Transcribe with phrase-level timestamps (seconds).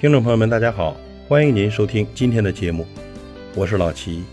[0.00, 0.96] 听众朋友们，大家好，
[1.28, 2.86] 欢迎您收听今天的节目，
[3.54, 4.24] 我是老齐。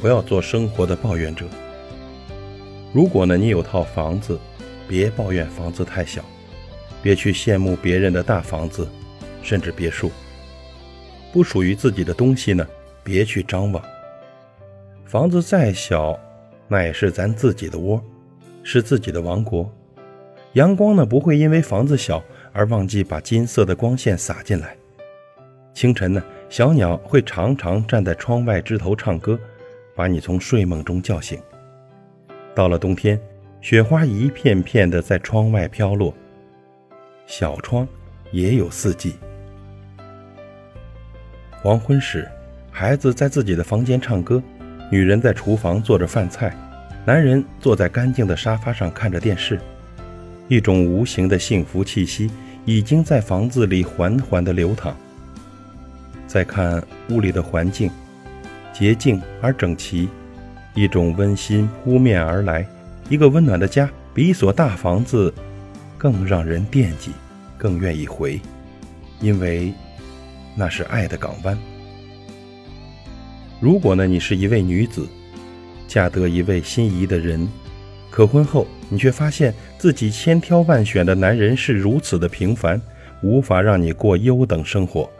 [0.00, 1.46] 不要做生活的抱怨者。
[2.92, 4.36] 如果呢，你有套房子，
[4.88, 6.24] 别抱怨房子太小，
[7.04, 8.88] 别去羡慕别人的大房子，
[9.44, 10.10] 甚至别墅。
[11.32, 12.66] 不属于自己的东西呢，
[13.04, 13.80] 别去张望。
[15.04, 16.18] 房子再小，
[16.66, 18.02] 那也是咱自己的窝，
[18.64, 19.72] 是自己的王国。
[20.54, 22.20] 阳光呢，不会因为房子小。
[22.54, 24.74] 而忘记把金色的光线洒进来。
[25.74, 29.38] 清晨呢，小鸟会常常站在窗外枝头唱歌，
[29.94, 31.38] 把你从睡梦中叫醒。
[32.54, 33.20] 到了冬天，
[33.60, 36.14] 雪花一片片的在窗外飘落。
[37.26, 37.86] 小窗
[38.30, 39.16] 也有四季。
[41.60, 42.28] 黄昏时，
[42.70, 44.40] 孩子在自己的房间唱歌，
[44.92, 46.54] 女人在厨房做着饭菜，
[47.04, 49.58] 男人坐在干净的沙发上看着电视。
[50.48, 52.30] 一种无形的幸福气息
[52.64, 54.96] 已经在房子里缓缓地流淌。
[56.26, 57.90] 再看屋里的环境，
[58.72, 60.08] 洁净而整齐，
[60.74, 62.66] 一种温馨扑面而来。
[63.08, 65.32] 一个温暖的家比一所大房子
[65.98, 67.12] 更让人惦记，
[67.58, 68.40] 更愿意回，
[69.20, 69.72] 因为
[70.56, 71.56] 那是爱的港湾。
[73.60, 75.06] 如果呢，你是一位女子，
[75.86, 77.46] 嫁得一位心仪的人。
[78.14, 82.80] 可婚后，你却发现自己千挑万选的男人是如此的平凡，
[83.24, 85.10] 无法让你过优等生活。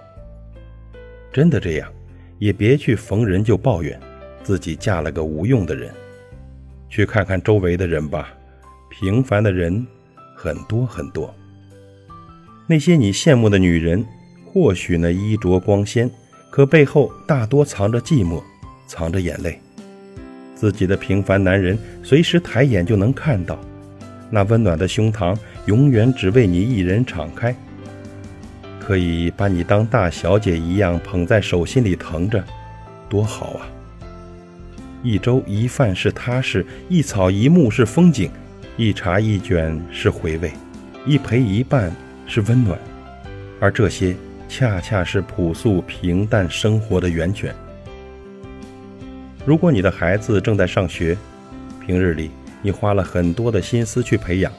[1.33, 1.93] 真的这样，
[2.39, 4.01] 也别去逢人就抱怨
[4.45, 5.93] 自己嫁了个无用的人。
[6.89, 8.33] 去看看周围的人吧，
[8.89, 9.85] 平凡的人
[10.37, 11.35] 很多很多。
[12.69, 14.07] 那些你羡慕的女人，
[14.47, 16.09] 或许呢衣着光鲜，
[16.49, 18.41] 可背后大多藏着寂寞，
[18.87, 19.61] 藏着眼泪。
[20.65, 23.59] 自己的平凡男人，随时抬眼就能看到，
[24.31, 27.55] 那温暖的胸膛永远只为你一人敞开。
[28.81, 32.43] 可以把你当大小姐一样捧在手心里疼着，
[33.11, 33.69] 多好啊！
[35.03, 38.31] 一粥一饭是踏实，一草一木是风景，
[38.79, 40.51] 一茶一卷是回味，
[41.05, 41.95] 一陪一伴
[42.27, 42.79] 是温暖，
[43.61, 44.17] 而这些
[44.49, 47.55] 恰恰是朴素平淡生活的源泉。
[49.47, 51.15] 如果你的孩子正在上学，
[51.85, 52.31] 平日里
[52.63, 54.51] 你花了很多的心思去培养，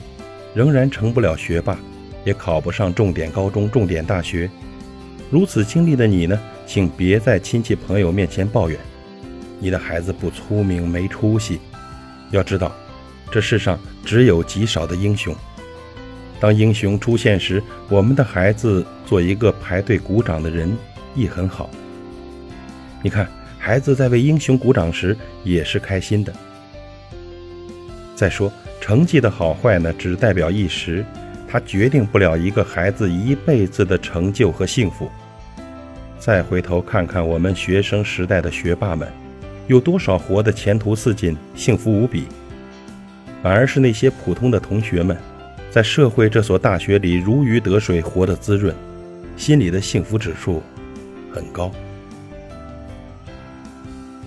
[0.54, 1.76] 仍然成不了学霸，
[2.24, 4.48] 也考不上重点高中、重点大学，
[5.32, 6.40] 如此经历的你呢？
[6.68, 8.80] 请别在亲戚朋友面前抱怨，
[9.60, 11.60] 你的孩子不聪明、没出息。
[12.30, 12.72] 要知道，
[13.32, 15.36] 这世上只有极少的英雄。
[16.40, 20.72] 当英雄出现时，我们的孩子做一个排队鼓掌的人
[21.16, 21.72] 亦很好。
[23.02, 23.28] 你看。
[23.66, 26.32] 孩子在为英雄鼓掌时也是开心的。
[28.14, 31.04] 再说，成绩的好坏呢，只代表一时，
[31.48, 35.10] 它决定不了一个孩子一辈子的成就和幸福。
[36.20, 39.12] 再回头看看我们学生时代的学霸们，
[39.66, 42.26] 有多少活得前途似锦、幸福无比？
[43.42, 45.18] 反而是那些普通的同学们，
[45.72, 48.76] 在社会这所大学里如鱼得水，活得滋润，
[49.36, 50.62] 心里的幸福指数
[51.34, 51.72] 很高。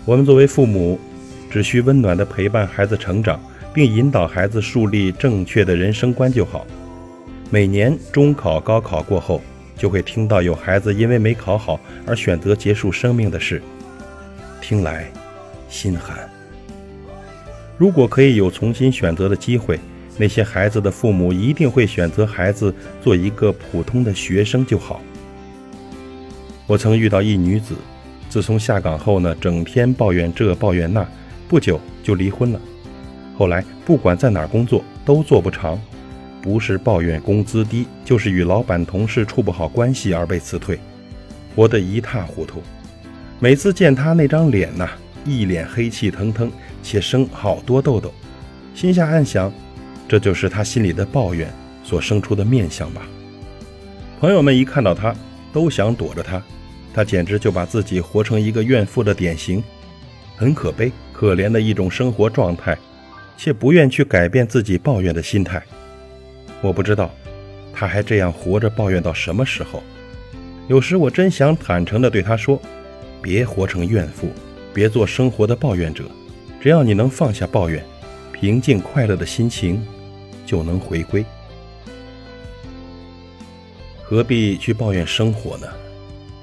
[0.09, 0.99] 我们作为父母，
[1.51, 3.39] 只需温暖地陪伴孩子成长，
[3.75, 6.67] 并引导孩子树立正确的人生观就好。
[7.51, 9.43] 每年中考、高考过后，
[9.77, 13.61] 就会听到有孩子因为没考好而选择结束生命的事，
[14.63, 15.13] 听来
[15.69, 16.27] 心寒。
[17.77, 19.79] 如果可以有重新选择的机会，
[20.17, 25.03] 那些孩子的父母一定会选择孩子做一个普通的学生就好。
[26.67, 27.75] 我曾遇到一女子。
[28.29, 31.07] 自从下岗后呢，整天抱怨这抱怨那，
[31.49, 32.61] 不久就离婚了。
[33.37, 35.81] 后来不管在哪工作都做不长，
[36.43, 40.79] 不是抱怨工资低，就是与老板同事处不好关系而被辞退，
[41.57, 42.63] 活得一塌糊涂。
[43.41, 44.89] 每次见他那张脸呐，
[45.25, 46.51] 一脸黑气腾腾，
[46.83, 48.13] 且生好多痘痘，
[48.75, 49.53] 心下暗想，
[50.07, 51.49] 这就是他心里的抱怨
[51.83, 53.03] 所生出的面相吧。
[54.21, 55.15] 朋友们一看到他，
[55.53, 56.43] 都想躲着他。
[56.95, 59.63] 他简直就把自己活成一个怨妇的典型，
[60.37, 62.77] 很可悲、可怜的一种生活状态，
[63.37, 65.63] 却不愿去改变自己抱怨的心态。
[66.61, 67.15] 我不知道
[67.73, 69.83] 他还这样活着抱怨到什么时候。
[70.67, 72.61] 有时我真想坦诚地对他说
[73.23, 74.29] ：“别活成怨妇，
[74.75, 76.05] 别做生活的抱怨者。
[76.61, 77.83] 只要你能放下抱怨，
[78.33, 79.87] 平静快乐的心情
[80.45, 81.25] 就能回归。
[84.03, 85.67] 何必去抱怨生活呢？”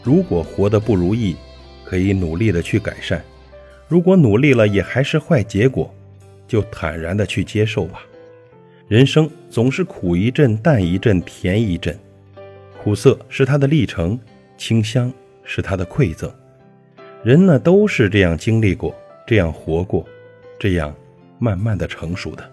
[0.06, 1.36] 如果活得不如意，
[1.84, 3.20] 可以努力的去改善；
[3.88, 5.92] 如果努力了也还是坏结果，
[6.48, 8.04] 就坦然的去接受吧。
[8.88, 11.98] 人生总是苦一阵，淡一阵，甜一阵。
[12.78, 14.20] 苦涩是它的历程，
[14.60, 15.12] 清香
[15.44, 16.32] 是它的馈赠。
[17.24, 20.06] 人呢，都是这样经历过，这样活过，
[20.60, 20.96] 这样
[21.40, 22.48] 慢慢的成熟的。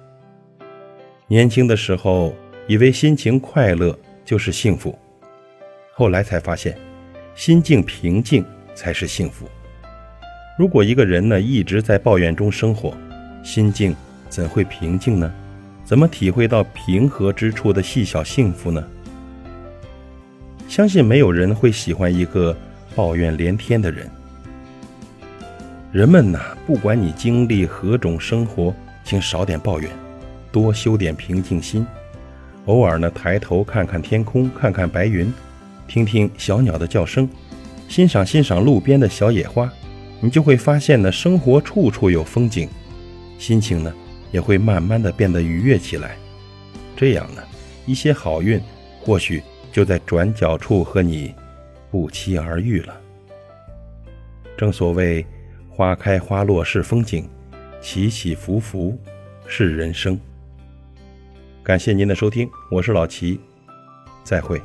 [1.27, 2.35] 年轻的时候，
[2.67, 3.95] 以为心情快乐
[4.25, 4.99] 就是幸福，
[5.93, 6.75] 后来才发现，
[7.35, 8.45] 心境平静
[8.75, 9.49] 才是幸福。
[10.59, 12.95] 如果一个人呢一直在抱怨中生活，
[13.43, 13.97] 心境
[14.29, 15.33] 怎会平静呢？
[15.85, 18.83] 怎么体会到平和之处的细小幸福呢？
[20.69, 22.57] 相信没有人会喜欢一个
[22.95, 24.09] 抱怨连天的人。
[25.91, 28.75] 人们呐，不管你经历何种生活，
[29.05, 29.91] 请少点抱怨，
[30.51, 31.87] 多修点平静心。
[32.67, 35.31] 偶尔呢，抬头看看天空，看看白云，
[35.87, 37.29] 听听小鸟的叫声，
[37.89, 39.71] 欣赏欣赏路边的小野花，
[40.21, 42.69] 你就会发现呢，生活处处有风景，
[43.39, 43.93] 心情呢。
[44.33, 46.17] 也会慢慢的变得愉悦起来，
[46.97, 47.43] 这样呢，
[47.85, 48.59] 一些好运
[49.03, 51.35] 或许就在转角处和你
[51.91, 52.99] 不期而遇了。
[54.57, 55.23] 正所谓，
[55.69, 57.29] 花开花落是风景，
[57.83, 58.99] 起起伏伏
[59.47, 60.19] 是人生。
[61.63, 63.39] 感谢您的收听，我是老齐，
[64.25, 64.59] 再会。